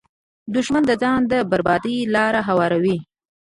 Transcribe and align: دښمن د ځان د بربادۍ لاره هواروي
دښمن 0.53 0.83
د 0.87 0.91
ځان 1.01 1.19
د 1.31 1.33
بربادۍ 1.49 1.97
لاره 2.15 2.41
هواروي 2.49 2.97